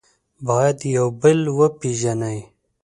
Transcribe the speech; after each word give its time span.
باید 0.47 0.79
یو 0.95 1.07
بل 1.21 1.39
وپېژنئ. 1.59 2.39